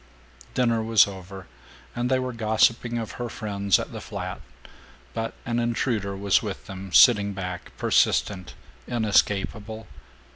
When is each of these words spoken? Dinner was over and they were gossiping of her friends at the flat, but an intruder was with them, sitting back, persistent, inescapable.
Dinner 0.55 0.81
was 0.81 1.05
over 1.05 1.45
and 1.95 2.09
they 2.09 2.17
were 2.17 2.33
gossiping 2.33 2.97
of 2.97 3.11
her 3.21 3.29
friends 3.29 3.77
at 3.77 3.91
the 3.91 4.01
flat, 4.01 4.41
but 5.13 5.35
an 5.45 5.59
intruder 5.59 6.17
was 6.17 6.41
with 6.41 6.65
them, 6.65 6.91
sitting 6.91 7.33
back, 7.33 7.71
persistent, 7.77 8.55
inescapable. 8.87 9.85